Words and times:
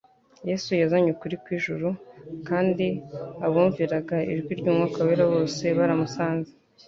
Yesu 0.49 0.69
yazanye 0.81 1.09
ukuri 1.11 1.35
kw'ijuru, 1.43 1.87
kandi 2.47 2.85
abumviraga 3.45 4.17
ijwi 4.33 4.51
ry'Umwuka 4.59 4.99
wera 5.07 5.25
bose 5.33 5.63
baramusanze. 5.77 6.51